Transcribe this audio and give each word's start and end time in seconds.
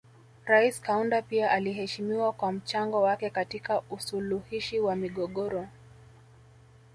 Rais 0.45 0.81
Kaunda 0.81 1.21
pia 1.21 1.51
aliheshimiwa 1.51 2.33
kwa 2.33 2.51
mchango 2.51 3.01
wake 3.01 3.29
katika 3.29 3.81
usuluhishi 3.91 4.79
wa 4.79 4.95
migogoro 4.95 5.67